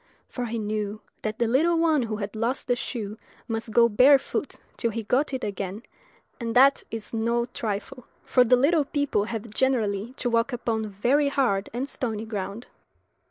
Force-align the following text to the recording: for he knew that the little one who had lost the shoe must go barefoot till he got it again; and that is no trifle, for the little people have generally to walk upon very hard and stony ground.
for 0.27 0.45
he 0.47 0.57
knew 0.57 0.99
that 1.21 1.37
the 1.37 1.45
little 1.47 1.77
one 1.77 2.01
who 2.01 2.15
had 2.15 2.35
lost 2.35 2.65
the 2.65 2.75
shoe 2.75 3.19
must 3.47 3.69
go 3.69 3.87
barefoot 3.87 4.55
till 4.75 4.89
he 4.89 5.03
got 5.03 5.31
it 5.31 5.43
again; 5.43 5.83
and 6.39 6.55
that 6.55 6.83
is 6.89 7.13
no 7.13 7.45
trifle, 7.45 8.07
for 8.25 8.43
the 8.43 8.55
little 8.55 8.83
people 8.85 9.25
have 9.25 9.51
generally 9.53 10.13
to 10.13 10.27
walk 10.27 10.51
upon 10.51 10.87
very 10.89 11.29
hard 11.29 11.69
and 11.71 11.87
stony 11.87 12.25
ground. 12.25 12.65